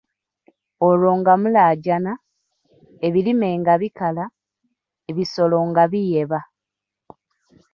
[0.87, 2.13] "Olwo nga mulaajana,
[3.05, 4.25] ebirime nga bikala,
[5.09, 6.39] ebisolo nga biyeba."